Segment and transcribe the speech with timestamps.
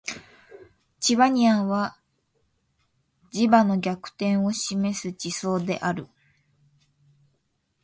[0.99, 1.95] チバニアンは
[3.31, 6.07] 磁場の逆転を示す地層である